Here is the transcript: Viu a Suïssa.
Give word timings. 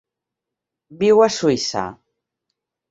Viu 1.03 1.21
a 1.27 1.31
Suïssa. 1.37 1.87